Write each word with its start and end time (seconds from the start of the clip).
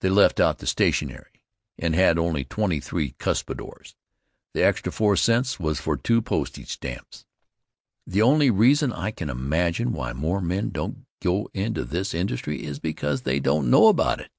They 0.00 0.08
left 0.08 0.40
out 0.40 0.58
the 0.58 0.66
stationery, 0.66 1.40
and 1.78 1.94
had 1.94 2.18
only 2.18 2.42
twenty 2.42 2.80
three 2.80 3.12
cuspidors. 3.20 3.94
The 4.52 4.64
extra 4.64 4.90
four 4.90 5.14
cents 5.14 5.60
was 5.60 5.80
for 5.80 5.96
two 5.96 6.20
postage 6.20 6.70
stamps. 6.70 7.24
The 8.04 8.20
only 8.20 8.50
reason 8.50 8.92
I 8.92 9.12
can 9.12 9.30
imagine 9.30 9.92
why 9.92 10.12
more 10.12 10.40
men 10.40 10.70
don't 10.70 11.06
go 11.22 11.48
into 11.54 11.84
this 11.84 12.14
industry 12.14 12.64
is 12.64 12.80
because 12.80 13.22
they 13.22 13.38
don't 13.38 13.70
know 13.70 13.86
about 13.86 14.18
it. 14.20 14.32